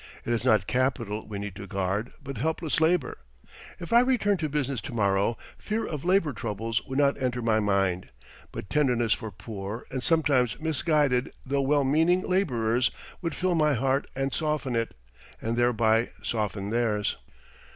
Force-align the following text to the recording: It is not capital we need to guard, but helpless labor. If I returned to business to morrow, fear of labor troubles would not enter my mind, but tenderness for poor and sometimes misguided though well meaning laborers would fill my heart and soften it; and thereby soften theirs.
It 0.25 0.33
is 0.33 0.43
not 0.43 0.65
capital 0.65 1.27
we 1.27 1.37
need 1.37 1.53
to 1.57 1.67
guard, 1.67 2.11
but 2.23 2.39
helpless 2.39 2.81
labor. 2.81 3.19
If 3.79 3.93
I 3.93 3.99
returned 3.99 4.39
to 4.39 4.49
business 4.49 4.81
to 4.81 4.93
morrow, 4.93 5.37
fear 5.59 5.85
of 5.85 6.03
labor 6.03 6.33
troubles 6.33 6.83
would 6.87 6.97
not 6.97 7.21
enter 7.21 7.39
my 7.39 7.59
mind, 7.59 8.09
but 8.51 8.67
tenderness 8.67 9.13
for 9.13 9.29
poor 9.29 9.85
and 9.91 10.01
sometimes 10.01 10.59
misguided 10.59 11.33
though 11.45 11.61
well 11.61 11.83
meaning 11.83 12.27
laborers 12.27 12.89
would 13.21 13.35
fill 13.35 13.53
my 13.53 13.75
heart 13.75 14.07
and 14.15 14.33
soften 14.33 14.75
it; 14.75 14.95
and 15.39 15.55
thereby 15.55 16.09
soften 16.23 16.71
theirs. 16.71 17.19